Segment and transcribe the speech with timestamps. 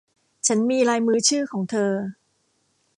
[0.47, 1.91] ฉันมีลายมือชื่อของเธอ